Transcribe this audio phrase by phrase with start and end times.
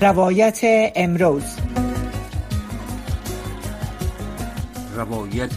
[0.00, 0.60] روایت
[0.96, 1.42] امروز.
[4.96, 5.50] روایت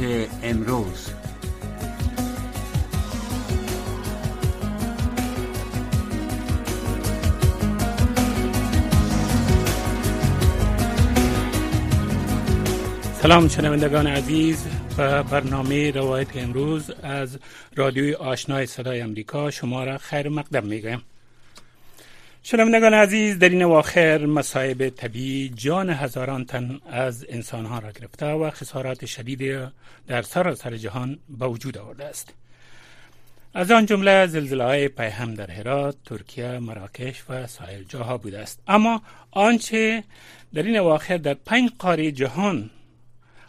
[0.43, 1.09] امروز.
[13.21, 14.67] سلام شنوندگان عزیز
[14.97, 17.37] و برنامه روایت امروز از
[17.75, 19.51] رادیوی آشنای صدای امریکا.
[19.51, 21.01] شما را خیر مقدم می‌گویم.
[22.43, 28.49] شنوندگان عزیز در این اواخر مصائب طبیعی جان هزاران تن از ها را گرفته و
[28.49, 29.59] خسارات شدیدی
[30.07, 32.33] در سراسر جهان به وجود آورده است.
[33.53, 38.59] از آن جمله زلزله های پیهم در هرات، ترکیه، مراکش و سایر جاها بوده است.
[38.67, 40.03] اما آنچه
[40.53, 42.69] در این اواخر در پنج قاره جهان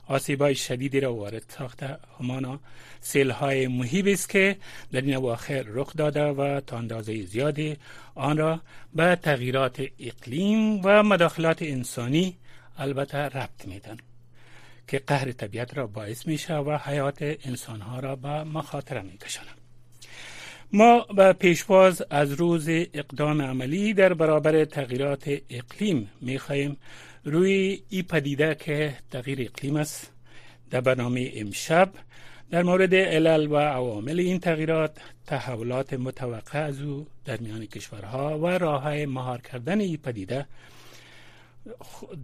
[0.08, 1.98] آسیبای شدیدی را وارد ساخته.
[2.20, 2.60] همانا
[3.00, 4.56] سیل های محیب است که
[4.92, 7.76] در این اواخر رخ داده و تا اندازه زیادی
[8.14, 8.60] آن را
[8.94, 12.36] به تغییرات اقلیم و مداخلات انسانی
[12.78, 13.96] البته ربط میدن
[14.88, 19.46] که قهر طبیعت را باعث میشه و حیات انسان ها را به مخاطره می‌کشند
[20.72, 26.76] ما به پیشواز از روز اقدام عملی در برابر تغییرات اقلیم می‌خواهیم
[27.24, 30.12] روی ای پدیده که تغییر اقلیم است
[30.70, 31.90] در برنامه امشب
[32.50, 38.46] در مورد علل و عوامل این تغییرات تحولات متوقع از او در میان کشورها و
[38.46, 40.46] راه مهار کردن این پدیده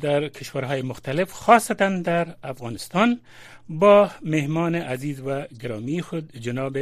[0.00, 3.20] در کشورهای مختلف خاصتا در افغانستان
[3.68, 6.78] با مهمان عزیز و گرامی خود جناب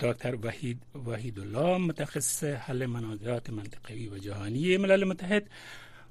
[0.00, 5.46] دکتر وحید وحید الله متخصص حل مناظرات منطقوی و جهانی ملل متحد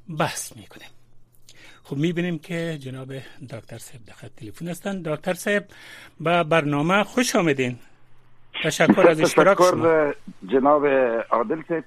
[0.10, 0.99] بحث می‌کنیم.
[1.84, 3.08] خب می‌بینیم که جناب
[3.50, 5.66] دکتر صاحب دخت تلفن هستند دکتر صاحب
[6.20, 7.76] به برنامه خوش آمدین.
[8.64, 10.14] تشکر از اشتراک شما.
[10.48, 10.88] جناب
[11.30, 11.84] عادل صاحب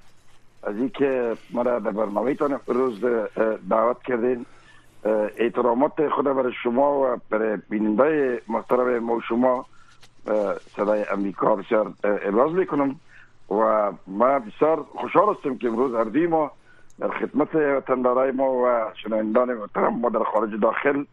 [0.63, 3.05] از اینکه مرا در برنامه تان روز
[3.69, 4.45] دعوت کردین.
[5.37, 9.65] احترامات خود برای شما و برای بیننده محترم ما شما
[10.75, 12.99] صدای امریکا بسیار ابراز می‌کنم.
[13.49, 16.51] و ما بسیار خوشحال هستم که امروز هر ما
[17.03, 21.03] در خدمت وطندارای ما و شنوندان محترم ما در خارج داخل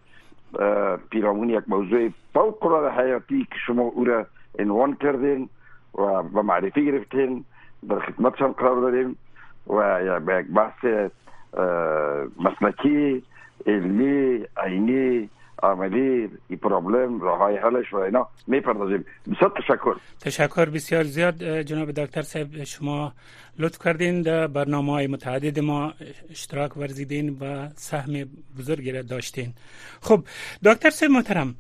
[1.11, 4.27] پیرامون یک موضوع فوق العاده حیاتی که شما او را
[4.59, 5.49] عنوان کردین
[5.95, 7.45] و به معرفی گرفتین
[7.89, 9.17] در خدمتشان قرار داریم
[9.67, 11.11] و یک بحث
[12.39, 13.23] مسلکی
[13.67, 15.31] علمی عینی
[15.63, 16.29] عملی
[16.63, 18.29] پرابلم راه حلش و اینا.
[18.47, 19.05] می‌پردازیم.
[19.33, 19.95] بسیار تشکر.
[20.21, 22.65] تشکر بسیار زیاد جناب دکتر صاحب.
[22.65, 23.13] شما
[23.59, 25.95] لطف کردین در برنامه های متعدد ما
[26.31, 28.13] اشتراک ورزیدین و سهم
[28.59, 29.53] بزرگی را داشتین.
[30.01, 30.25] خب
[30.65, 31.55] دکتر صاحب محترم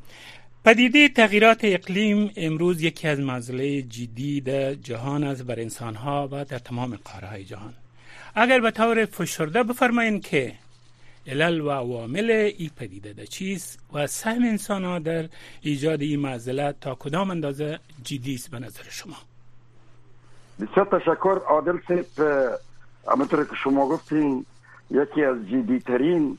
[0.64, 6.44] پدیده تغییرات اقلیم امروز یکی از مسئله جدی در جهان است بر انسان ها و
[6.44, 7.74] در تمام قاره جهان.
[8.34, 10.52] اگر به طور فشرده بفرمایین که
[11.30, 15.28] علل و عوامل این پدیده ده چیست و سهم انسان ها در
[15.62, 19.16] ایجاد این معضله تا کدام اندازه جدی است به نظر شما؟
[20.60, 21.38] بسیار تشکر.
[21.46, 22.06] عادل صاحب
[23.12, 24.46] همونطور که شما گفتین
[24.90, 26.38] یکی از جدی ترین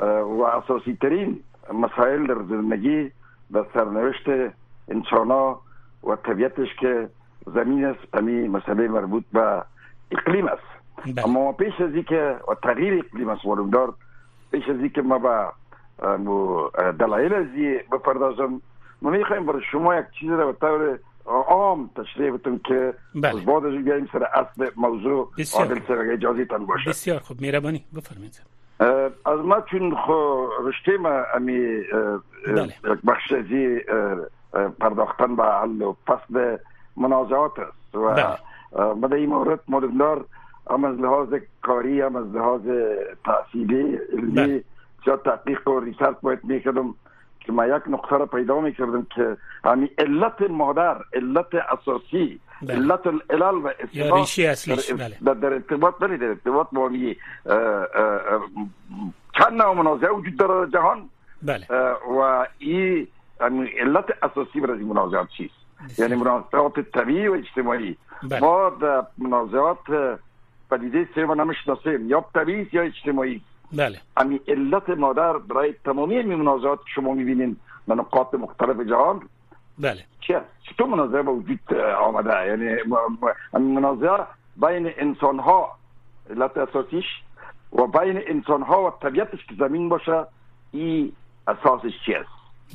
[0.00, 1.40] و اساسی ترین
[1.74, 3.10] مسائل در زندگی
[3.52, 4.52] در سرنوشت
[4.88, 5.62] انسان ها
[6.04, 7.08] و طبیعتش که
[7.54, 9.62] زمین است امی مسئله مربوط به
[10.10, 10.74] اقلیم است.
[11.06, 11.24] بله.
[11.24, 13.42] اما پیش از که و تغییر اقلیم است
[13.72, 13.94] دار
[15.02, 15.52] ما با
[16.98, 18.60] دلایل ازی بپردازم
[19.02, 23.40] ما می‌خوایم برای شما یک چیز رو به طور عام تشریح بتون که بله.
[23.40, 28.42] بعد از بیاییم سر اصل موضوع عادل سر اجازه تان باشه بسیار خوب مهربانی بفرمایید
[29.26, 31.82] از ما چون خو رشته ما امی
[32.46, 32.74] بله.
[33.06, 33.80] بخش ازی
[34.80, 36.56] پرداختن به حل و فصل
[36.96, 38.36] منازعات است و بله.
[38.94, 40.24] ما در این مورد مورددار
[40.70, 41.28] هم از لحاظ
[41.62, 42.62] کاری هم از لحاظ
[43.24, 44.64] تحصیلی علمی
[45.06, 46.94] یا تحقیق و ریسرچ باید می‌کردم
[47.40, 52.74] که ما یک نقطه را پیدا می‌کردم که همین علت مادر علت اساسی بله.
[52.74, 53.70] علت العلل و
[54.96, 55.18] بله.
[55.24, 56.90] در, در ارتباط بله در ارتباط با
[59.38, 61.08] چند نوع منازعه وجود داره جهان
[61.42, 61.66] بله.
[62.20, 63.08] و این
[63.80, 65.54] علت اساسی برای این منازعات چیست
[65.98, 68.40] یعنی منازعات طبیعی و اجتماعی بله.
[68.40, 70.18] ما در منازعات
[70.76, 73.40] پدیده سه نمی‌شناسیم یا طبیعی یا اجتماعی.
[73.72, 74.00] بله.
[74.16, 77.56] امی علت مادر برای تمامی این منازعات که شما می‌بینین.
[77.88, 79.28] در نقاط مختلف جهان.
[79.78, 80.04] بله.
[80.20, 82.76] چه چطور منازعه به وجود آمده؟ یعنی
[83.52, 84.26] منازعه
[84.56, 85.70] بین انسان ها
[86.30, 87.04] علت اساسیش
[87.72, 90.26] و بین انسان ها و طبیعتش که زمین باشه
[90.72, 91.12] این
[91.48, 92.28] اساسش چی است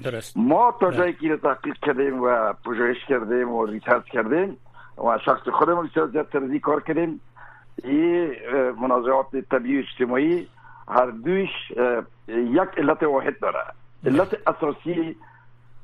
[0.04, 0.38] درست.
[0.38, 4.58] ما تا جایی که تحقیق کردیم و پژوهش کردیم و ریسرچ کردیم
[4.98, 7.22] و شخص خودمون بسیار زیاد کار کردیم
[7.84, 8.36] این
[8.82, 10.48] منازعات طبیعی اجتماعی
[10.88, 11.50] هر دویش
[12.28, 13.64] یک علت واحد داره
[14.06, 15.16] علت اساسی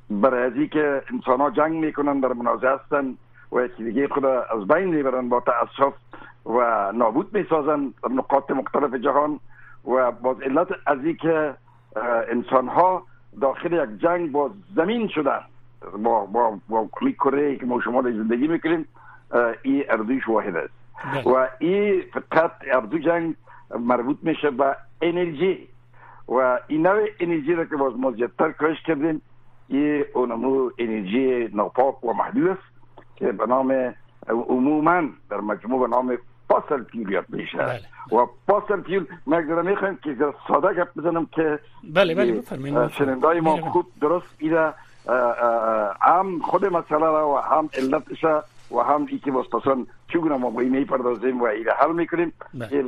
[0.10, 3.16] برای که انسان ها جنگ می‌کنن در منازعه هستن
[3.52, 5.94] و یکی دیگه خود از بین می‌برن با تاسف
[6.46, 9.40] و نابود می‌سازن در نقاط مختلف جهان
[9.88, 11.56] و باز علت از که
[12.32, 13.04] انسان ها
[13.42, 15.42] داخل یک جنگ با زمین شدن
[15.98, 16.90] با با با
[17.20, 18.88] کره که ما شما زندگی می‌کنیم
[19.64, 20.85] این اردوش واحد است.
[21.26, 23.36] و این فقط اردو جنگ
[23.80, 25.68] مربوط میشه به انرژی
[26.28, 29.22] و این نوع انرژی را که باز ما زیادتر کاش کردیم
[29.68, 32.64] این اونمو انرژی ناپاک و محدود است
[33.16, 33.96] که به نام
[34.28, 36.18] عموما در مجموع به نام
[36.50, 37.58] پاسل پیول یاد میشه.
[37.58, 37.82] بله.
[38.12, 40.16] و پاسل پیول مگذاره می‌خوایم که
[40.48, 41.60] ساده گپ بزنم که
[41.94, 42.88] بله بله بفرمایید.
[42.88, 44.74] شنندای ما خوب درست ایره
[46.02, 48.26] هم خود مسئله را و هم علتش
[48.76, 52.84] و هم ای که واسطان چگونه ما باید می‌پردازیم و ایره حل می‌کنیم بله.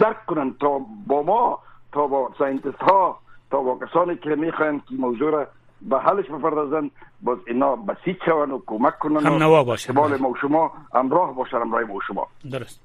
[0.00, 1.58] درک کنن تا با ما
[1.92, 3.18] تا با ساینتست ها
[3.50, 5.46] تا با کسانی که می‌خواین که موضوع را
[5.82, 6.90] به حلش بپردازن
[7.22, 11.56] باز اینا بسیط شون و کمک کنن هم نوا باشن بال ما شما همراه باشن
[11.56, 12.26] همراه ما شما.
[12.50, 12.80] درست.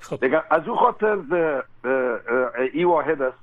[0.00, 0.20] خب.
[0.20, 1.18] دیگه از او خاطر
[2.72, 3.38] ای واحد است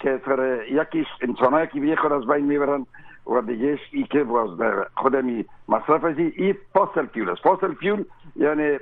[0.00, 2.86] که سر یکیش انسان که بیه خود از بین می‌برن
[3.30, 7.42] و دیگهش ای که باز در خودمی مصرف از ای fossil fuel است.
[7.42, 8.04] fossil fuel
[8.36, 8.78] یعنی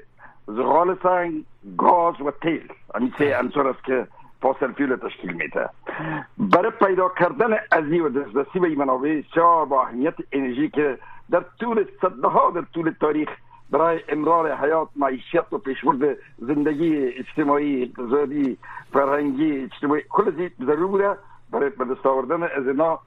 [0.47, 1.45] زغال سنگ
[1.79, 2.73] گاز و تیل.
[2.95, 4.07] همین سه عنصر است که
[4.43, 5.69] fossil fuel تشکیل میده.
[6.39, 10.99] برای پیدا کردن ازی و دسترسی به منابع بسیار با اهمیت انرژی که
[11.31, 13.29] در طول صده ها در طول تاریخ
[13.71, 18.59] برای امرار حیات معیشت و پیشبرد زندگی اجتماعی اقتصادی
[18.93, 21.17] فرهنگی اجتماعی کل ضرور بوده
[21.53, 23.01] برای به دست آوردن از اینا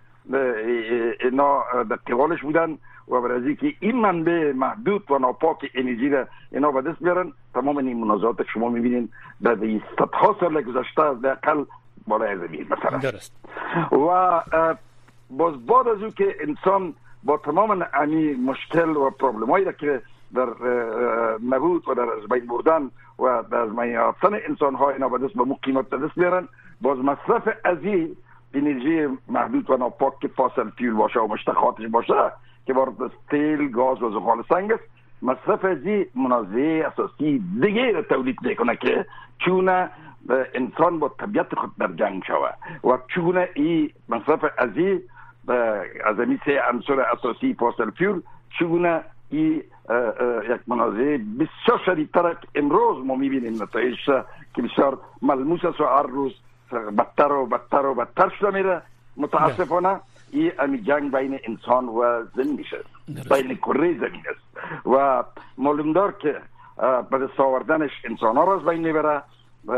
[1.19, 2.77] اینا در قبالش بودن
[3.07, 7.77] و برای که این منبع محدود و ناپاک انرژی را اینا به دست بیارن تمام
[7.77, 9.09] این منازعات شما می‌بینین
[9.43, 9.55] در
[9.99, 11.65] صدها سال گذشته از اقل
[12.07, 12.97] بالای زمین مثلا.
[12.97, 13.33] درست.
[13.91, 14.41] و
[15.29, 16.93] باز بعد از او که انسان
[17.23, 20.01] با تمام امی مشکل و پرابلم هایی که
[20.35, 20.47] در
[21.49, 23.97] نبود و در از بین بردن و در از بین
[24.49, 26.47] انسان ها اینا به دست به قیمت دست بیارن
[26.81, 28.17] باز مصرف ازی
[28.53, 32.31] انرژی محدود و ناپاک که فاسل فیول باشه و مشتقاتش باشه
[32.65, 34.83] که وارد از تیل گاز و زغال سنگ است.
[35.21, 39.05] مصرف ازی منازعه اساسی دیگه را تولید می‌کنه که
[39.39, 39.89] چونه
[40.53, 42.49] انسان با طبیعت خود در جنگ شوه
[42.91, 44.99] و چونه ای مصرف ازی
[46.05, 48.21] از این سه عنصر اساسی فاسل فیول
[48.59, 49.63] چگونه ای
[50.49, 53.53] یک منازعه بسیار شدیدتر امروز ما می‌بینیم.
[53.63, 53.95] نتایج
[54.53, 56.33] که بسیار ملموس است و هر روز
[56.73, 58.81] بدتر و بدتر و بدتر شده میره.
[59.17, 59.99] متاسفانه
[60.31, 62.77] این امی جنگ بین انسان و زمین میشه.
[63.07, 64.87] بین کره زمین است.
[64.87, 65.23] و
[65.57, 66.41] معلوم دار که
[67.11, 69.23] به دست آوردنش انسان ها را از بین می‌بره.
[69.67, 69.77] و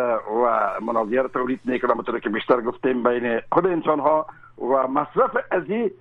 [0.81, 4.25] مناظره را تولید می‌کنه مطور که بیشتر گفتیم بین خود انسان ها
[4.57, 5.91] و مصرف ازی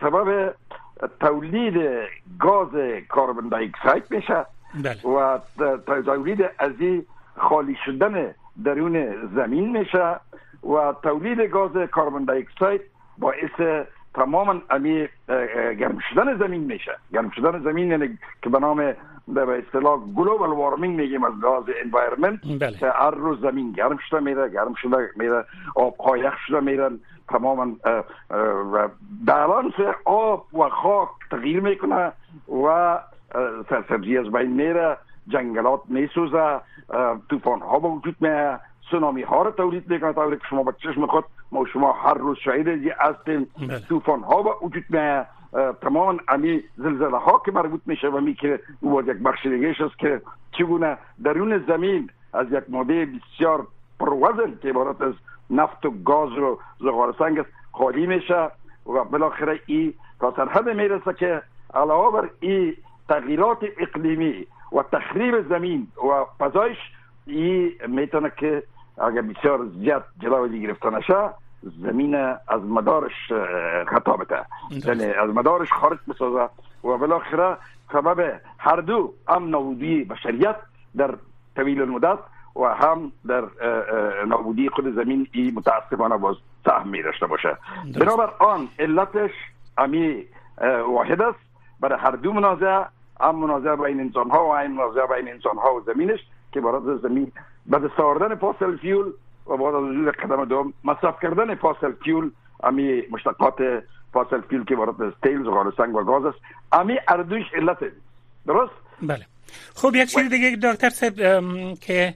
[0.00, 0.54] سبب
[1.20, 1.74] تولید
[2.38, 2.68] گاز
[3.08, 4.46] کاربن دی اکساید میشه.
[4.74, 5.14] بله.
[5.16, 5.38] و
[5.86, 7.06] تولید ازی
[7.36, 8.34] خالی شدن
[8.64, 10.16] درون زمین میشه
[10.64, 12.80] و تولید گاز carbon dioxide
[13.18, 15.08] باعث تماما امی
[15.78, 16.98] گرم شدن زمین میشه.
[17.12, 18.94] گرم شدن زمین یعنی که به نام
[19.28, 22.92] به اصطلاح global warming میگیم از گاز environment بله.
[22.92, 25.44] هر روز زمین گرم شده میره گرم شده میره
[25.76, 27.66] آب یخ شده میرن تماما
[29.26, 32.12] بالانس آب و خاک تغییر می‌کنه
[32.64, 32.98] و
[33.68, 34.96] سرسبزی از بین میره.
[35.28, 36.60] جنگلات میسوزه
[37.30, 38.58] طوفان ها به وجود میه
[38.90, 42.38] سونامی ها رو تولید می‌کنه تا که شما با چشم خود ما شما هر روز
[42.38, 43.78] شاید از هستیم بله.
[43.78, 45.26] طوفان ها به وجود میه
[45.82, 50.20] تماما امی زلزله ها که مربوط میشه و می که یک بخش دیگه است که
[50.52, 53.66] چگونه درون زمین از یک ماده بسیار
[54.00, 55.14] پروزن که عبارت از
[55.50, 58.50] نفت و گاز و زغال سنگ است خالی میشه
[58.86, 61.42] و بالاخره ای تا سرحد می‌رسه که
[61.74, 62.76] علاوه بر این
[63.08, 66.78] تغییرات اقلیمی و تخریب زمین و فضایش
[67.26, 68.62] ای می‌تونه که
[68.98, 71.30] اگر بسیار زیاد جلوی گرفته نشه
[71.62, 72.14] زمین
[72.48, 73.32] از مدارش
[73.88, 74.44] خطا بده.
[74.70, 76.48] یعنی از مدارش خارج بسازه
[76.84, 77.56] و بالاخره
[77.92, 80.56] سبب هر دو هم نابودی بشریت
[80.96, 81.14] در
[81.56, 82.18] طویل المدت
[82.56, 83.44] و هم در
[84.26, 87.56] نابودی خود زمین ای متاسفانه باز سهم می داشته باشه
[88.00, 89.30] بنابر آن علتش
[89.78, 90.24] امی
[90.88, 91.38] واحد است.
[91.80, 92.86] برای هر دو منازعه
[93.20, 96.20] هم منازعه بین انسان ها و هم منازعه بین انسان ها و زمینش
[96.52, 97.32] که برای زمین
[97.66, 99.12] به دست آوردن fossil fuel
[99.46, 102.30] و بعد از وجود قدم دوم مصرف کردن fossil fuel
[102.62, 103.58] امی مشتقات
[104.12, 106.38] fossil fuel که وارد از تیل زغال سنگ و گاز است
[106.72, 107.78] امی اردوش علت
[108.46, 109.26] درست؟ بله.
[109.74, 111.14] خب یک چیز دیگه دکتر صاحب
[111.80, 112.14] که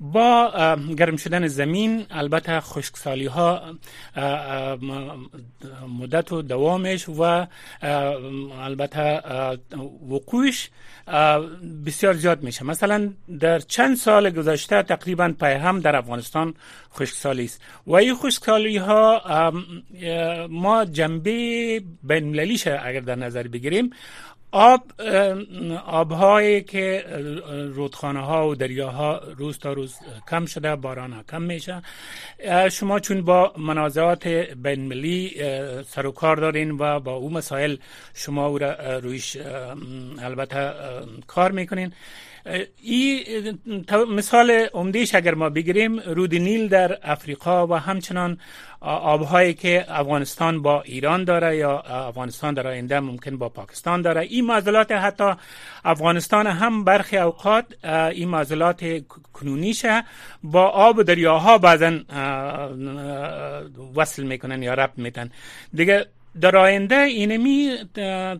[0.00, 0.50] با
[0.98, 3.62] گرم شدن زمین البته خشکسالی ها
[5.88, 7.46] مدت و دوامش و
[8.62, 9.20] البته
[10.10, 10.70] وقوعش
[11.86, 12.64] بسیار زیاد میشه.
[12.64, 16.54] مثلا در چند سال گذشته تقریبا هم در افغانستان
[16.94, 17.60] خشکسالی است.
[17.86, 19.52] و این خشکسالی ها
[20.50, 23.90] ما جنبه بین اگر در نظر بگیریم.
[24.52, 24.84] آب
[25.86, 27.04] آبهایی که
[27.74, 29.96] رودخانه ها و دریاها روز تا روز
[30.30, 31.82] کم شده باران ها کم میشه.
[32.70, 35.34] شما چون با منازعات بین ملی
[35.86, 37.76] سر و کار دارین و با او مسائل
[38.14, 38.58] شما او
[39.02, 39.36] رویش
[40.18, 40.72] البته
[41.26, 41.92] کار می‌کنین.
[42.82, 43.58] این
[44.08, 48.38] مثال عمدهش اگر ما بگیریم رود نیل در افریقا و همچنان
[48.80, 54.20] آبهایی که افغانستان با ایران داره یا افغانستان در آینده ممکن با پاکستان داره.
[54.20, 55.32] این معضلات حتی
[55.84, 58.84] افغانستان هم برخی اوقات این معضلات
[59.32, 60.04] کنونیشه.
[60.42, 61.98] با آب دریاها بعضا
[63.96, 65.30] وصل می‌کنن یا ربط میتن
[65.74, 66.06] دیگه
[66.40, 67.76] در آینده اینمی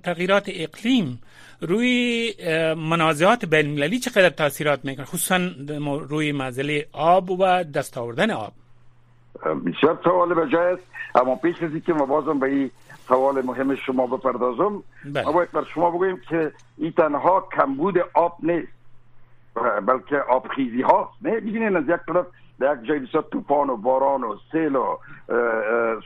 [0.02, 1.20] تغییرات اقلیم
[1.60, 2.34] روی
[2.76, 5.40] منازعات بین المللی چقدر تاثیرات می‌کنه خصوصا
[6.08, 8.52] روی مسئله آب و دست آوردن آب.
[9.44, 10.82] بسیار سوال بجای است.
[11.14, 12.70] اما پیش از که ما بازم به این
[13.08, 15.24] سوال مهم شما بپردازم بله.
[15.24, 18.72] ما باید بر شما بگویم که این تنها کمبود آب نیست
[19.86, 21.12] بلکه آبخیزی هاست.
[21.22, 22.26] نه ببینید از یک طرف
[22.60, 24.96] در یک جای بسیار توفان و باران و سیل و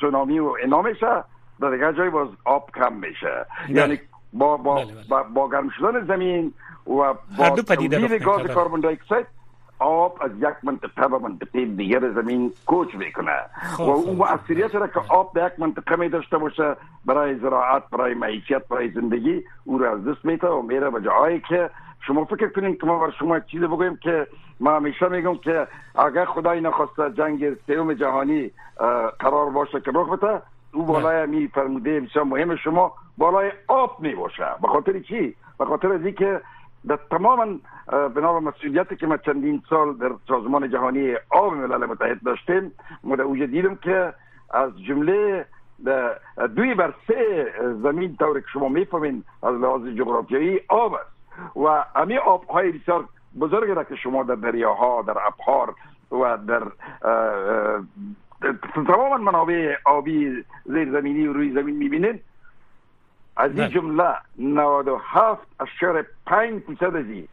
[0.01, 1.25] سونامی و اینا میشه
[1.61, 3.47] در دیگر جای باز آب کم میشه.
[3.69, 3.79] بله.
[3.79, 4.01] یعنی
[4.35, 5.05] با با, بله بله.
[5.09, 6.53] با, با گرم شدن زمین
[6.87, 9.27] و با تولید گاز کربن دی اکساید
[9.79, 13.33] آب از یک منطقه به منطقه دیگر زمین کوچ می‌کنه.
[13.79, 18.15] و اون مؤثریت را که آب به یک منطقه می داشته باشه برای زراعت برای
[18.15, 21.71] معیشت برای زندگی او را از دست میته و میره به جایی که
[22.07, 24.27] شما فکر کنید که ما بر شما چیزی بگویم که
[24.61, 28.51] ما همیشه میگم که اگر خدای نخواسته جنگ سوم جهانی
[29.19, 30.43] قرار باشه که رخ بده
[30.75, 35.65] او بالای می فرموده بسیار مهم شما بالای آب می باشه به خاطر چی؟ به
[35.65, 36.41] خاطر از که
[36.89, 37.47] در تماما
[38.15, 42.73] بنا مسئولیتی که ما چندین سال در سازمان جهانی آب ملل متحد داشتیم
[43.05, 44.15] ما در دیدم که
[44.51, 45.47] از جمله
[46.57, 47.53] دوی بر سه
[47.83, 51.15] زمین طور که شما می‌فهمین از لحاظ جغرافیایی آب است.
[51.57, 53.05] و امی آبهای بسیار
[53.41, 55.75] بزرگ را که شما در دریاها در ابحار
[56.13, 56.63] و در
[58.75, 62.23] تماما منابع آبی زیر زمینی و روی زمین می‌بینید.
[63.37, 63.69] از این.
[63.69, 67.29] جمله 97 اشار 5 فیصد ازی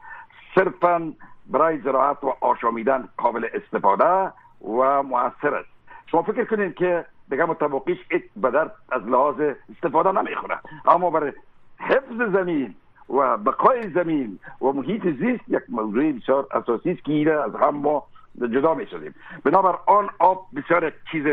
[0.55, 1.13] صرفا
[1.47, 5.69] برای زراعت و آشامیدن قابل استفاده و مؤثر است.
[6.11, 7.97] شما فکر کنید که دیگه مطابقیش
[8.43, 9.35] بدر از لحاظ
[9.75, 10.59] استفاده نمی‌خوره.
[10.85, 11.33] اما برای
[11.79, 12.75] حفظ زمین
[13.09, 18.03] و بقای زمین و محیط زیست یک موضوع بسیار اساسی است که از هم ما
[18.39, 21.23] جدا می شدیم بنابر آن آب بسیار چیز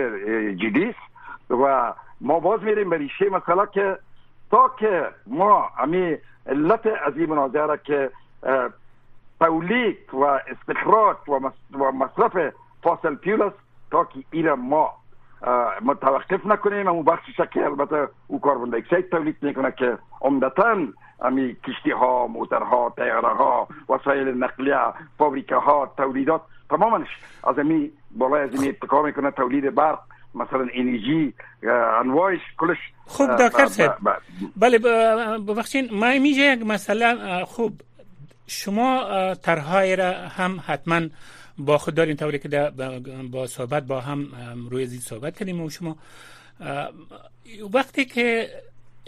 [0.60, 0.98] جدی است
[1.50, 3.98] و ما باز میریم به ریشه مسئله که
[4.50, 8.10] تا که ما امی علت از این مناظره که
[9.40, 11.16] تولید و استخراج
[11.72, 13.56] و مصرف فاصل پیول است
[13.90, 14.94] تا که این ما
[15.82, 16.88] متوقف نکنیم.
[16.88, 20.76] اون بخشش که البته او کاربون دیوکسید تولید می‌کنه که عمدتا
[21.20, 24.78] امی کشتی ها موترها تیاره ها وسایل نقلیه
[25.18, 26.40] فابریکه ها تولیدات
[26.70, 27.08] تمامش
[27.44, 29.98] از امی بالای از امی اتکا می‌کنه تولید برق
[30.34, 31.34] مثلا انرژی
[32.00, 32.78] انواعش کلش.
[33.06, 33.96] خوب دکتر صاحب.
[34.56, 34.78] بله
[35.38, 37.80] ببخشین ما میجه یک مسئله خوب
[38.46, 41.00] شما طرحهای را هم حتما
[41.58, 42.72] با خود دارین طوری که
[43.30, 44.26] با صحبت با هم
[44.70, 45.96] روی زید صحبت کردیم و شما
[47.72, 48.48] وقتی که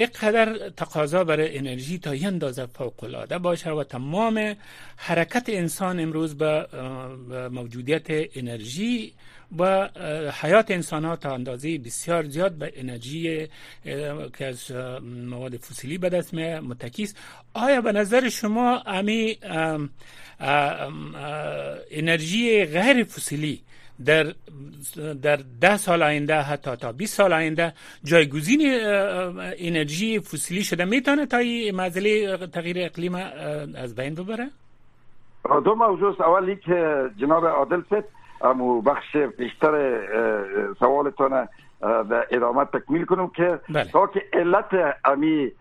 [0.00, 4.56] اینقدر تقاضا برای انرژی تا یه اندازه فوق العاده باشه و تمام
[4.96, 6.66] حرکت انسان امروز به
[7.52, 9.12] موجودیت انرژی
[9.58, 9.88] و
[10.42, 13.48] حیات انسان ها تا اندازه بسیار زیاد به انرژی
[14.38, 14.70] که از
[15.30, 17.16] مواد فسیلی به دست می متکیست
[17.54, 19.38] آیا به نظر شما امی
[21.90, 23.62] انرژی غیر فسیلی
[24.06, 24.26] در
[25.22, 27.72] در ده سال آینده حتی تا 20 سال آینده
[28.04, 28.60] جایگزین
[29.58, 30.84] انرژی فسیلی شده.
[30.84, 33.14] می‌تونه تا این مسئله تغییر اقلیم
[33.74, 34.50] از بین ببره؟
[35.64, 38.04] دو موضوع اولی که جناب عادل سید
[38.42, 40.00] امو بخش بیشتر
[40.78, 41.48] سوالتون
[41.80, 43.84] در ادامه تکمیل کنم که بله.
[43.84, 45.52] تا که علت امی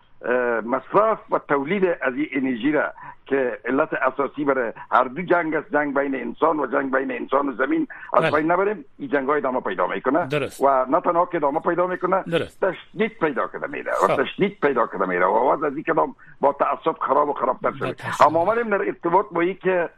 [0.64, 2.92] مصرف و تولید از این انرژی را
[3.26, 7.48] که علت اساسی برای هر دو جنگ است جنگ بین انسان و جنگ بین انسان
[7.48, 8.30] و زمین از بله.
[8.30, 10.60] بین نبریم این جنگ های ادامه پیدا می‌کنه درست.
[10.64, 12.22] و نه تنها که ادامه پیدا می‌کنه
[12.62, 14.22] تشدید پیدا کرده میره و خب.
[14.22, 17.96] تشدید پیدا کرده میره و آواز از این کدام با تعصب خراب و خرابتر شده
[18.26, 19.88] اما ما در ارتباط با این که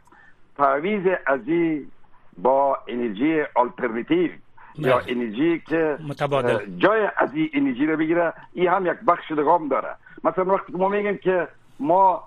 [0.57, 1.91] تعویض از این
[2.37, 4.31] با انرژی آلترناتیو
[4.77, 5.03] یا بله.
[5.07, 6.57] انرژی که متبادل.
[6.77, 10.89] جای از این انرژی رو بگیره این هم یک بخش دگام داره مثلا وقتی ما
[10.89, 11.47] میگیم که
[11.79, 12.23] ما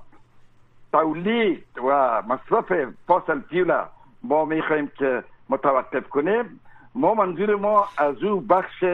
[0.93, 3.83] تولید و مصرف fossil fuel
[4.23, 6.61] ما می‌خوایم که متوقف کنیم.
[6.95, 8.85] ما منظور ما از او بخش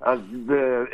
[0.00, 0.20] از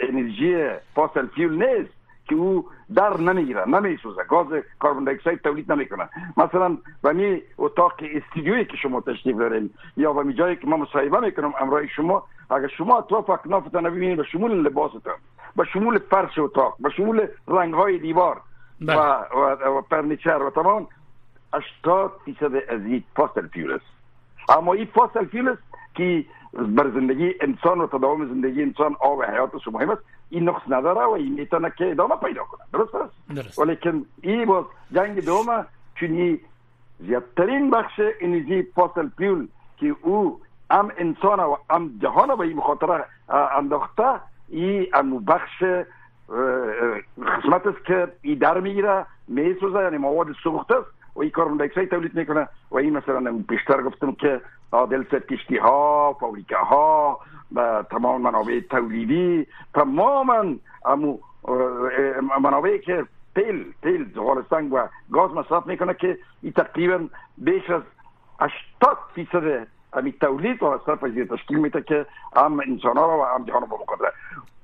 [0.09, 1.93] انرژی fossil fuel نیست
[2.29, 4.25] که او در نمی‌گیره نمیسوزه.
[4.25, 4.47] گاز
[4.79, 6.09] carbon dioxide تولید نمی‌کنه.
[6.37, 11.21] مثلا و می اتاق استودیویی که شما تشریف دارین یا و جایی که ما مصاحبه
[11.21, 15.15] می‌کنم امرای شما اگر شما اطراف اکنافتان ببینید به شمول لباستان
[15.57, 18.41] به شمول فرش اتاق به شمول رنگ های دیوار
[18.81, 18.99] و, بله.
[18.99, 20.87] و, و furniture و تمام
[21.55, 23.85] 80 فیصد از این fossil fuel است
[24.49, 25.63] اما این fossil fuel است
[25.95, 31.07] که بر زندگی انسان و تداوم زندگی انسان آب حیاتش مهم است این نقص نداره
[31.07, 33.59] و این می‌تونه که ادامه پیدا کنه درست است درست.
[33.59, 36.39] ولیکن این باز جنگ دومه چون
[36.99, 43.05] زیادترین بخش انرژی fossil fuel که او هم انسان و هم جهان به این مخاطره
[43.29, 44.87] اه، انداخته این
[45.27, 45.65] بخش
[47.27, 51.91] قسمت است که این در می‌گیره میسوزه یعنی مواد سوخته است و این carbon dioxide
[51.91, 54.41] تولید می‌کنه و این مثلا بیشتر گفتم که
[54.73, 57.21] عادل ست کشتی ها فابریکه ها
[57.55, 60.45] و تمام منابع تولیدی تماما
[60.85, 61.19] امو
[62.41, 64.79] منابعی که تیل تیل زغال سنگ و
[65.13, 67.09] گاز مصرف می‌کنه که این تقریبا
[67.39, 67.83] بیش از
[68.41, 69.67] 80 فیصد
[70.05, 74.13] این که هم انسان ها و هم جهان با مقدره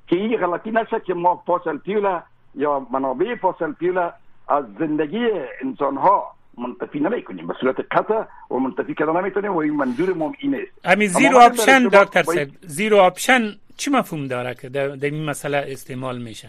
[0.06, 2.20] که این غلطی نشه که ما فاسل فیول
[2.54, 4.10] یا منابع فاسل فیول
[4.48, 5.28] از زندگی
[5.60, 10.12] انسان ها منتفی نمی کنیم به صورت قطع و منتفی کردن نمی‌تونیم و این منظور
[10.12, 13.42] ما این است امی zero option دکتر این- صاحب zero option
[13.76, 16.48] چی مفهوم داره که در, در این مسئله استعمال میشه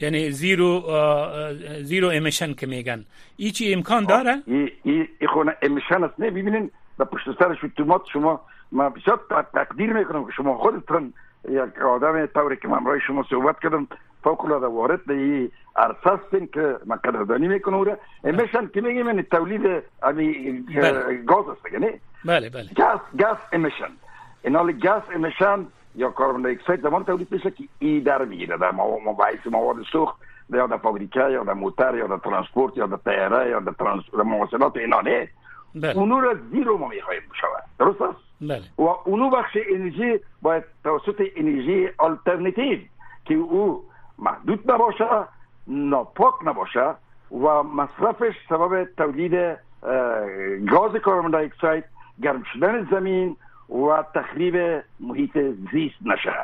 [0.00, 0.82] یعنی zero
[1.82, 3.04] zero emission که میگن
[3.36, 7.54] ای چی امکان داره این این این خونه emission است نه ببینین و پشت سر
[7.54, 8.40] شتومات شما
[8.72, 9.20] ما بسیار
[9.54, 11.12] تقدیر می‌کنم که شما خودتون
[11.48, 13.88] یک آدم طوری که من شما صحبت کردم
[14.24, 18.80] فوق العاده وارد به این عرصه هستین که من قدردانی می‌کنم او را emission که
[18.80, 21.14] میگیم یعنی تولید امی بله.
[21.14, 22.64] گاز است نه؟ بله بله.
[22.64, 23.90] gas gas emission.
[24.44, 25.60] این حال gas emission
[25.94, 28.56] یا carbon dioxide زمان تولید میشه که ای در می‌گیره.
[28.56, 28.70] در
[29.06, 30.16] مباحث مواد سوخت
[30.52, 34.02] یا در فابریکه یا در موتر یا در ترانسپورت یا در طیاره یا در ترانس
[34.14, 35.28] مواصلات اینا نه؟
[35.82, 37.62] اونو را zero ما می‌خواهیم بشود.
[37.78, 38.62] درست است بله.
[38.78, 42.78] و اونو بخش انرژی باید توسط انرژی آلترناتیو
[43.24, 43.84] که او
[44.18, 45.08] محدود نباشه
[45.66, 46.94] ناپاک نباشه
[47.30, 49.58] و مصرفش سبب تولید
[50.70, 51.84] گاز کاربون دی اکساید
[52.22, 53.36] گرم شدن زمین
[53.68, 55.38] و تخریب محیط
[55.72, 56.34] زیست نشه.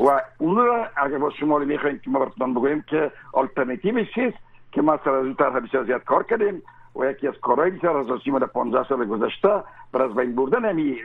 [0.00, 4.38] و اونو را اگر با شما می‌خوایم که ما براتون بگویم که آلترناتیوش چیست
[4.72, 6.62] که ما سر از اون طرح بسیار زیاد کار کردیم.
[6.96, 9.48] و یکی از کارهای بسیار اساسی ما در 15 سال گذشته
[9.92, 10.96] بر از بین بردن همی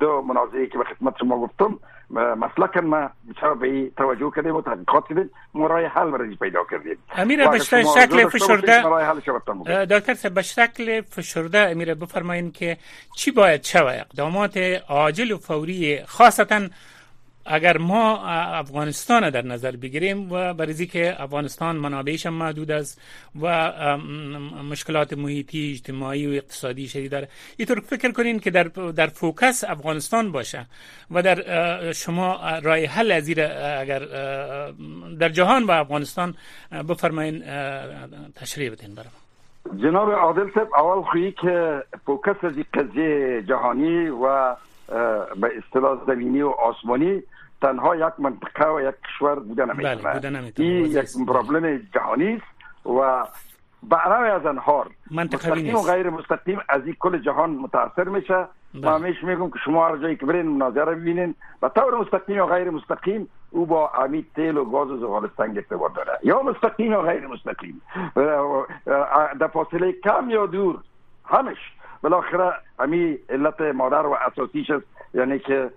[0.00, 1.78] دو منازعه که به خدمت شما گفتم
[2.10, 5.30] مسلکا ما بسیار به توجه کردیم و تحقیقات کردیم.
[5.54, 6.98] ما راه حل برای پیدا کردیم.
[7.16, 8.82] امیر به شکل فشرده-
[9.90, 12.76] دکتر به شکل فشرده امیر بفرمایید که
[13.16, 14.56] چی باید شود؟ اقدامات
[14.88, 16.60] عاجل و فوری خاصتا
[17.46, 18.26] اگر ما
[18.58, 23.00] افغانستان در نظر بگیریم و برای که افغانستان منابعش محدود است
[23.42, 23.72] و
[24.70, 27.28] مشکلات محیطی اجتماعی و اقتصادی شدید داره.
[27.56, 28.62] اینطور فکر کنین که در
[28.96, 30.66] در فوکس افغانستان باشه
[31.10, 33.98] و در شما راه حل از اگر
[35.20, 36.34] در جهان و افغانستان
[36.88, 37.42] بفرمایین
[38.34, 39.12] تشریح بدین برام
[39.82, 44.56] جناب عادل صاحب اول خویی که فوکس از قضیه جهانی و
[45.36, 47.22] به اصطلاح زمینی و آسمانی
[47.62, 50.52] تنها یک منطقه و یک کشور بوده نمی‌تونه بله،.
[50.58, 51.26] این یک است.
[51.26, 53.26] پرابلم جهانی است و
[53.82, 55.82] بعلاوه از انهار مستقیم و.
[55.82, 58.34] غیر مستقیم از این کل جهان متاثر میشه
[58.74, 58.84] بله.
[58.84, 62.46] ما همیشه میگم که شما هر جایی که برین مناظره ببینین و طور مستقیم و
[62.46, 66.92] غیر مستقیم او با امید تیل و گاز و زغال سنگ ارتباط داره یا مستقیم
[66.92, 67.82] یا غیر مستقیم
[69.40, 70.78] در فاصله کم یا دور
[71.24, 71.58] همش
[72.04, 75.70] بالاخره امی علت مادر و اساسیش است یعنی که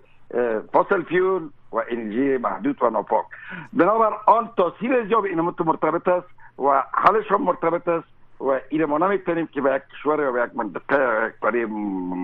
[0.72, 3.24] فاسل فیول و انرژی محدود و ناپاک
[3.72, 8.08] بنابر آن تاثیر ایجاب این مرتبط است و حلش هم مرتبط است
[8.40, 11.64] و این ما نمی‌تونیم که به یک کشور یا به یک منطقه یک برای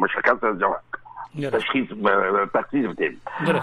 [0.00, 0.80] مشخص از جواب.
[1.52, 1.88] تشخیص
[2.54, 3.20] تخصیص بدیم.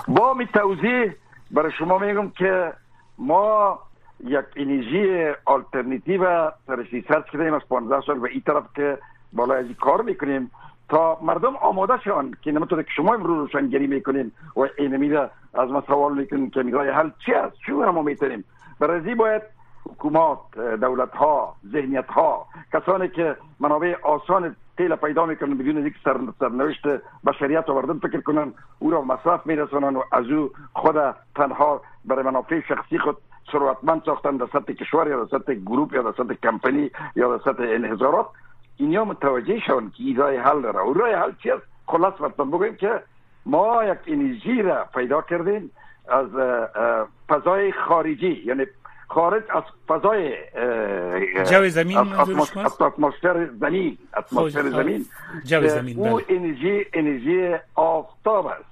[0.07, 1.11] با می توضیح
[1.51, 2.73] برای شما میگم که
[3.17, 3.79] ما
[4.23, 8.97] یک انرژی آلترناتیو سرش research کردیم از 15 سال به این طرف که
[9.33, 10.51] بالا از کار می‌کنیم.
[10.89, 15.69] تا مردم آماده شون که نمی‌تونه که شما امروز روشنگری می‌کنین و این میره از
[15.69, 18.43] ما سوال می‌کنین که میگه حل چی است؟ چون ما می‌تونیم؟
[18.79, 19.41] برای از باید
[19.89, 20.39] حکومات
[20.81, 26.87] دولت ها ذهنیت ها کسانی که منابع آسان تیل پیدا می‌کنن بدون اینکه سر سرنوشت
[27.25, 32.59] بشریت آوردن فکر کنن او را مصرف میرسونن و از او خود تنها برای منافع
[32.59, 33.17] شخصی خود
[33.51, 37.43] ثروتمند ساختن در سطح کشور یا در سطح گروپ یا در سطح کمپنی یا در
[37.43, 38.27] سطح انحصارات
[38.81, 42.51] اینیا متوجه شون که این راه حل داره و راه حل چی است خلاص براتون
[42.51, 43.03] بگویم که
[43.45, 45.71] ما یک انرژی را پیدا کردیم
[46.07, 46.27] از
[47.29, 48.43] فضای خارجی.
[48.45, 48.65] یعنی
[49.07, 50.35] خارج از فضای
[51.45, 55.05] جو زمین اتمسفر زمین اتمسفر زمین.
[55.45, 56.25] جو زمین او بله.
[56.29, 58.63] انرژی انرژی آفتاب است.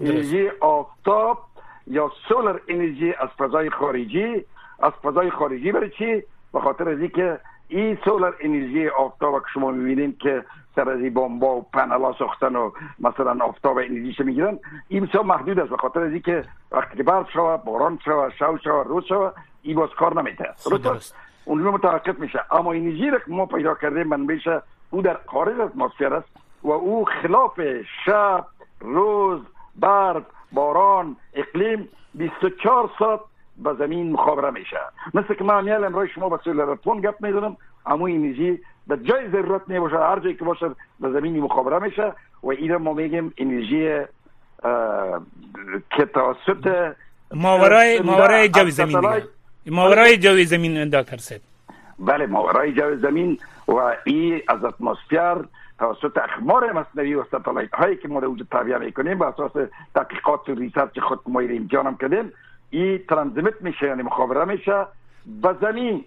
[0.00, 1.38] انرژی آفتاب
[1.86, 4.44] یا سولر انرژی از فضای خارجی
[4.82, 6.22] از فضای خارجی برای چی؟
[6.52, 7.38] به خاطر از اینکه
[7.72, 10.44] این سولر انرژی آفتاب که شما می‌بینید که
[10.76, 14.58] سر از این و پنلا ساختن و مثلا آفتاب انرژیش می‌گیرن
[14.88, 18.58] این بسیار محدود است به خاطر از اینکه وقتی که برف شوه باران شوه شو
[18.64, 19.32] شوه روز شوه
[19.62, 20.48] این باز کار نمیده
[21.44, 22.40] اون متوقف میشه.
[22.50, 24.48] اما انرژی را که ما پیدا کردیم منبعش
[24.90, 26.28] او در خارج از اتمسفر است
[26.62, 27.60] و او خلاف
[28.06, 28.46] شب
[28.80, 29.40] روز
[29.76, 33.20] برف باران اقلیم 24 ساعت
[33.56, 34.80] به زمین مخابره میشه.
[35.14, 37.56] مثل که من میال امروز شما به سولارتون گپ می‌زنم.
[37.86, 40.68] اما انرژی در جای ضرورت نباشه هر جایی که باشه
[41.00, 42.12] به زمین مخابره میشه.
[42.42, 44.00] و این ما میگیم انرژی
[45.90, 46.94] که توسط
[47.34, 49.22] ماورای ماورای جو زمین
[49.66, 51.40] ماورای جو زمین دکتر سید
[51.98, 53.38] بله ماورای جو زمین
[53.68, 55.44] و این از اتمسفر
[55.78, 59.18] توسط اقمار مصنوعی و satellite هایی که ما در وجود تعبیه می‌کنیم.
[59.18, 59.52] به اساس
[59.94, 61.40] تحقیقات و research خود ما
[61.72, 62.32] هم کردیم.
[62.72, 64.86] این transmit میشه یعنی مخابره میشه
[65.42, 66.04] به زمین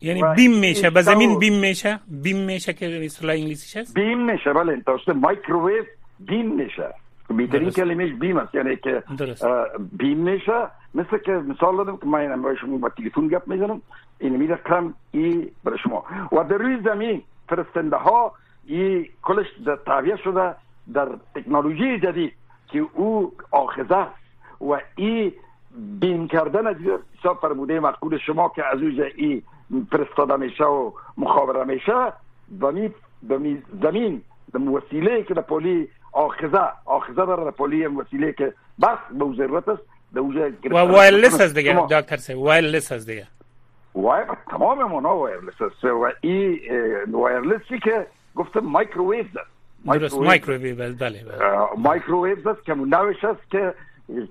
[0.00, 4.52] یعنی بیم میشه به زمین بیم میشه بیم میشه که اصطلاح انگلیسیش هست بیم میشه
[4.52, 5.84] بله توسط مایکروویو
[6.20, 6.94] بیم میشه
[7.28, 9.02] بهترین کلمش بیم است یعنی که
[9.92, 13.82] بیم میشه مثل که مثال دادم که من با شما با تلفن گپ می‌زنم
[14.18, 18.32] این میره کم ای برای شما و در روی زمین فرستنده ها
[18.66, 20.54] ای کلش در تعبیه شده
[20.92, 22.32] در تکنولوژی جدید
[22.68, 24.06] که او آخذه
[24.60, 25.32] و ای
[26.00, 26.76] بیم کردن از
[27.18, 29.42] حساب فرموده مقبول شما که از اوج ای
[29.92, 32.12] فرستاده میشه و مخابره میشه
[32.60, 32.90] بمی
[33.28, 34.22] بمی زمین
[34.54, 39.82] وسیله که در پولی آخذه آخذه در پولی وسیله که بس به ضرورت است
[40.14, 43.26] در اوج و وایرلس است دیگه دکتر سه وایرلس است دیگه.
[43.94, 45.84] وای تمام مونا وایرلس است.
[45.84, 46.60] و ای
[47.10, 49.24] وایرلسی که؟ گفتم مایکروویو
[49.84, 51.24] درست مایکروویو بله بله.
[51.76, 53.74] مایکروویو است که نوش است که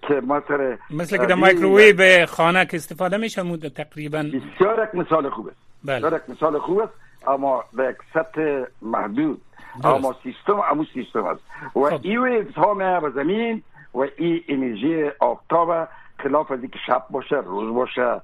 [0.01, 4.17] که مثلا مثل که در مایکروویو خانه که استفاده میشه مود تقریبا.
[4.19, 5.57] بسیار یک مثال خوب است.
[5.83, 6.15] بله.
[6.15, 6.93] یک مثال خوب است.
[7.27, 9.41] اما به یک سطح محدود.
[9.83, 11.41] اما سیستم اما سیستم است.
[11.75, 11.99] و خب.
[12.01, 15.87] ای waves ها به زمین و ای انرژی آفتاب
[16.19, 18.21] خلاف از که شب باشه روز باشه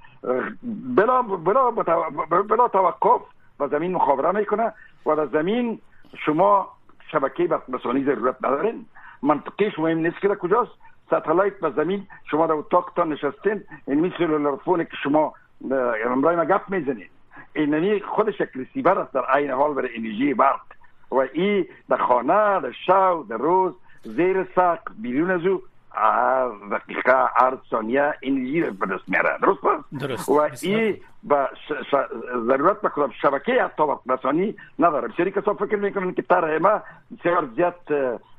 [0.95, 1.71] بلا بلا
[2.41, 3.21] بلا توقف
[3.59, 4.73] و زمین مخابره می‌کنه
[5.05, 5.79] و در زمین
[6.25, 6.67] شما
[7.11, 8.85] شبکه برقراری ضرورت ندارین.
[9.21, 10.71] منطقیش مهم نیست که کجاست.
[11.11, 15.33] satellite به زمین شما در اتاقتان نشستین این مثل phone که شما
[16.05, 17.11] امرای ما گپ می‌زنید
[17.53, 20.61] اینمی خودش یک ریسیور است در عین حال برای انرژی برق.
[21.11, 25.61] و این در خانه در شو در روز زیر سقف بیرون از او
[26.71, 29.37] دقیقه هر ثانیه انرژی رو به دست میاره.
[29.99, 31.49] درست و این با
[32.47, 32.89] ضرورت به
[33.21, 36.81] شبکه حتی رسانی نداره بسیاری کسا فکر می‌کنن که طرح ما
[37.19, 37.75] بسیار زیاد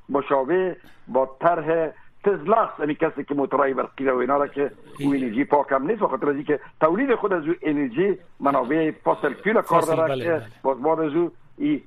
[0.08, 0.76] مشابه
[1.08, 1.90] با طرح
[2.24, 6.02] تزلاس یعنی کسی که موتورای برقی و اینا را که او انرژی پاک هم نیست
[6.02, 10.30] بخاطر از که تولید خود از او انرژی منابع فاصل فیول کار داره بله، که
[10.30, 10.46] بله.
[10.62, 11.30] باز بعد از او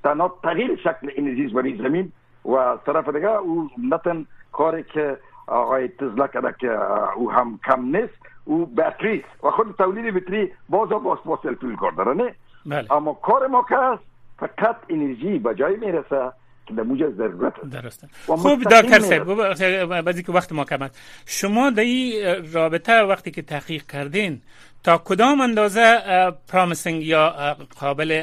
[0.04, 2.12] تنها تغییر شکل انرژی برای زمین
[2.46, 5.18] و طرف دیگه او نتن کاری که
[5.48, 6.72] آقای تزلا کرده که
[7.16, 8.14] او هم کم نیست
[8.46, 12.94] او باتری و خود تولید باتری باز باز فاصل فیول کار داره نه بله.
[12.94, 14.00] اما کار ما که
[14.40, 16.32] فقط انرژی به جای می‌رسه
[16.78, 18.08] در موجه ضرورت درسته.
[18.26, 22.14] خوب دکتر صاحب بعضی که وقت ما کمت شما در این
[22.54, 24.42] رابطه وقتی که تحقیق کردین
[24.84, 26.02] تا کدام اندازه
[26.48, 28.22] پرامسینگ یا قابل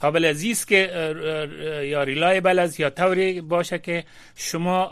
[0.00, 0.90] قابل عزیز که
[1.84, 4.04] یا ریلایبل است یا طوری باشه که
[4.36, 4.88] شما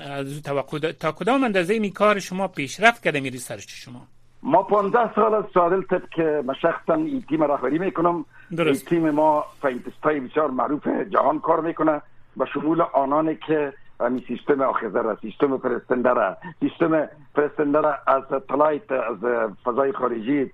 [0.00, 4.08] از توقع تا کدام اندازه این کار شما پیشرفت کرده می ریسرچ شما؟
[4.44, 8.24] ما 15 سال از سادل طب که من شخصا این تیم رهبری می‌کنم
[8.56, 8.92] درست.
[8.92, 12.02] این تیم ما فاینتستای بسیار معروف جهان کار می‌کنه
[12.36, 18.22] به شمول آنانی که همین سیستم آخذه را سیستم پرستنده را سیستم پرستنده را از
[18.48, 19.18] تلایت از
[19.64, 20.50] فضای خارجی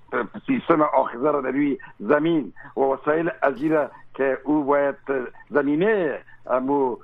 [0.47, 4.97] سیستم آخذه را در روی زمین و وسایل ازیره که او باید
[5.51, 6.19] زمینه
[6.51, 6.97] امو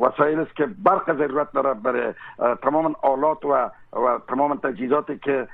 [0.00, 2.14] وسایل است که برق ضرورت داره برای
[2.62, 5.48] تمام آلات و و تمام تجهیزاتی که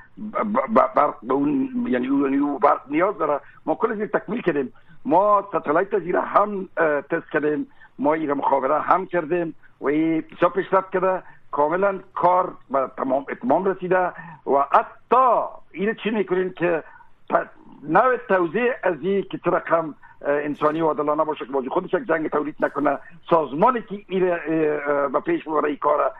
[0.95, 3.39] برق به اون یعنی او برق نیاز داره.
[3.65, 4.73] ما کلش تکمیل کردیم.
[5.05, 6.69] ما ستلایت زیرا هم
[7.09, 7.67] تست کردیم.
[7.99, 11.23] ما این مخابره هم کردیم و این بسیار پیشرفت کرده.
[11.51, 14.11] کاملا کار به تمام اتمام رسیده
[14.47, 15.41] و حتی
[15.71, 16.83] این چی می‌کنیم که
[17.83, 19.37] نوع توضیح از این که
[20.25, 22.97] انسانی و عادلانه باشه که بازی خودش یک جنگ تولید نکنه.
[23.29, 24.41] سازمانی که ایره
[25.13, 26.11] به پیش ببره این کار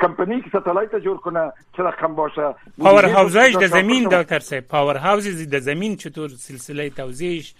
[0.00, 4.64] کمپانی که satellite جور کنه چه رقم باشه؟ power house هایش در زمین دکتر صاحب.
[4.64, 7.54] power houses در زمین چطور؟ سلسله توزیعش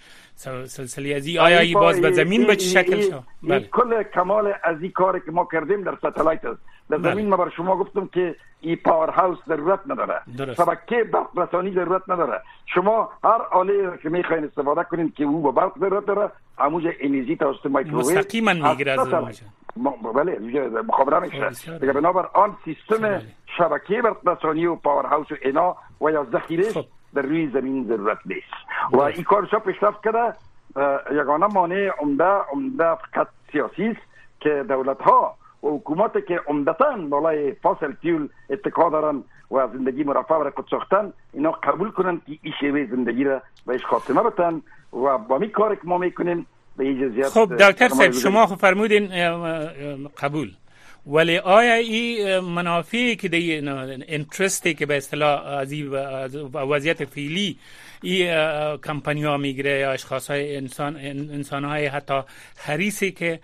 [0.67, 3.69] سلسله ازی آیا ای باز به زمین به چه شکل شد؟ بله.
[3.73, 6.61] کل کمال از این کاری که ما کردیم در satellite است.
[6.91, 7.13] در بله.
[7.13, 10.21] زمین ما بر شما گفتم که این power house ضرورت نداره.
[10.57, 12.43] شبکه برق رسانی ضرورت نداره.
[12.67, 17.37] شما هر آله که می‌خواین استفاده کنین که او به برق ضرورت داره امواج انرژی
[17.37, 21.79] توسط مایکروویو مستقیما می‌گیره از بله مخابره میشه.
[21.79, 23.23] دیگه بنابر آن سیستم بله.
[23.59, 26.85] شبکه برق رسانی و power house و اینا و یا ذخیره خب.
[27.15, 28.55] در روی زمین ضرورت نیست.
[28.93, 30.35] و این کارشا پیشرفت کرده
[31.13, 34.01] یگانه مانع عمده عمده فقط سیاسی است
[34.41, 40.35] که دولت ها و حکومت که عمدتا بالای فاصل فیول اتکا دارن و زندگی مرفع
[40.35, 45.19] را قد ساختن اینا قبول کنن که این شیوه زندگی را بهش خاتمه بتن و
[45.19, 46.47] با می کار که ما می‌کنیم
[46.77, 49.09] به خب دکتر صاحب شما خب فرمودین
[50.19, 50.51] قبول.
[51.07, 53.69] ولی آیا این منافعی که دی
[54.09, 55.75] انترستی که به اصطلاح از
[56.55, 57.59] وضعیت فعلی
[58.05, 62.21] این کمپانی ها می‌گیره یا اشخاص های انسان انسان های حتی
[62.57, 63.41] حریصی که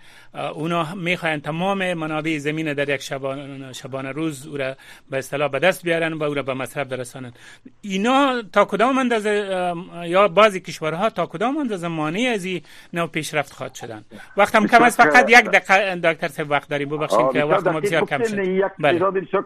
[0.53, 4.75] اونا می‌خواین تمام منابع زمین در یک شبان, شبان روز او را
[5.09, 7.39] به اصطلاح به دست بیارن و او را به مصرف برسانند
[7.81, 9.73] اینا تا کدام اندازه
[10.05, 12.61] یا بعضی کشورها تا کدام اندازه مانع از این
[12.93, 14.01] نو پیشرفت خواهد شدن؟
[14.37, 16.89] وقت هم کم است فقط یک دقیقه دکتر صاحب وقت داریم.
[16.89, 18.37] ببخشید که وقت ما بسیار کم شد.
[18.47, 18.99] یک بله.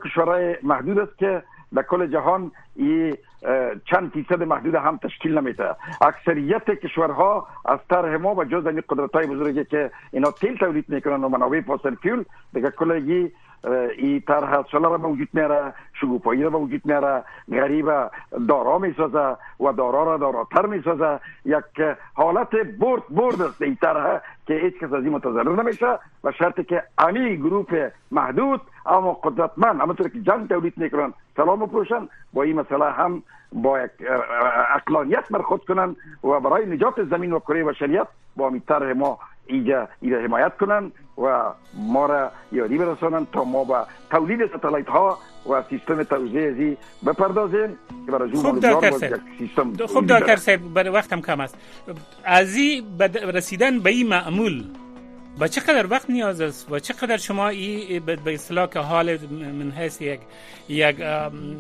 [0.05, 1.43] کشورهای محدود است که
[1.75, 3.17] در کل جهان این
[3.85, 5.75] چند فیصد محدود هم تشکیل نمیده.
[6.01, 10.85] اکثریت کشورها از طرح ما و جز این قدرت های بزرگی که اینا تیل تولید
[10.87, 13.31] می‌کنن و منابع فاصل فیول دیگه کلگی
[13.97, 17.85] این طرح سولار موجود میاره شگوفایی را وجود میاره غریب
[18.47, 24.53] دارا می‌سازه و دارا را داراتر می‌سازه یک حالت برد برد است این طرح که
[24.53, 30.09] هیچ کس از این متضرر نمیشه و شرطی که امی گروپ محدود اما قدرتمند همونطور
[30.09, 33.91] که جنگ تولید می‌کنن سلام بپوشن با این مسئله هم با یک
[34.75, 39.87] اقلانیت برخود کنن و برای نجات زمین و کره و شریعت با طرح ما ایجا
[40.01, 45.17] ایجا حمایت کنن و ما را یاری برسانن تا ما با تولید ستلایت ها
[45.49, 51.21] و سیستم توزیع ازی بپردازیم که برای خوب دکتر سیستم خوب دکتر صاحب برای وقتم
[51.21, 51.57] کم است.
[52.23, 52.57] از
[53.33, 54.63] رسیدن به این معمول
[55.39, 60.01] با چقدر وقت نیاز است؟ و چقدر شما ای به اصطلاح که حال من حیث
[60.01, 60.19] یک
[60.69, 60.95] یک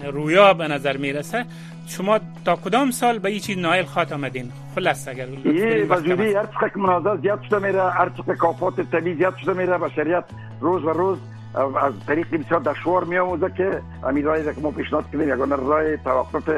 [0.03, 1.45] رویا به نظر می‌رسه
[1.87, 6.45] شما تا کدام سال به این چیز نایل خواهد آمدین؟ خلاص اگر این وجودی هر
[6.45, 10.23] چقدر مناظر زیاد شده میره هر چقدر کافات طبیعی زیاد شده میره بشریت
[10.61, 11.17] روز و روز
[11.55, 15.97] از طریق بسیار دشوار می آموزه که همین رای که ما پیشنهاد کردیم یگانه رای
[15.97, 16.49] توقف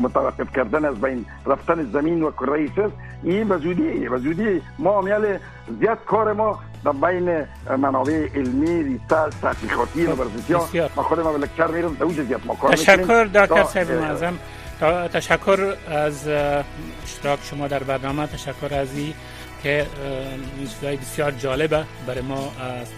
[0.00, 2.68] متوقف کردن از بین رفتن زمین و کره
[3.22, 5.38] این وجودی وجودی ما امیال
[5.80, 7.46] زیاد کار ما در بین
[7.78, 12.54] منابع علمی research تحقیقاتی university ها ما خود ما به lecture میرم در زیاد ما
[12.54, 14.38] کار تشکر دکتر صاحب معظم
[15.12, 16.28] تشکر از
[17.04, 18.26] اشتراک شما در برنامه.
[18.26, 19.14] تشکر از این
[19.64, 19.86] که
[20.60, 22.88] چیزهای بسیار جالبه برای ما از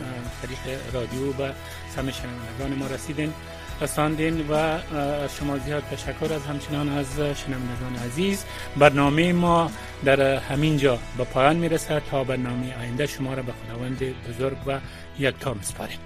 [0.42, 1.50] طریق رادیو به
[1.96, 3.32] سمع شنوندگان ما رسیدین.
[3.80, 4.78] رساندین و
[5.40, 8.44] شما زیاد تشکر از همچنان از شنوندگان عزیز.
[8.76, 9.70] برنامه ما
[10.04, 13.98] در همین جا به پایان می‌رسه تا برنامه آینده شما را به خداوند
[14.28, 14.78] بزرگ و
[15.18, 15.98] یکتا میسپاریم.